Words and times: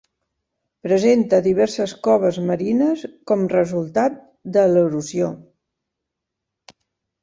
Presenta 0.87 1.41
diverses 1.47 1.93
coves 2.09 2.41
marines 2.49 3.05
com 3.33 3.47
a 3.47 3.53
resultat 3.55 4.21
de 4.59 4.69
l'erosió. 4.75 5.33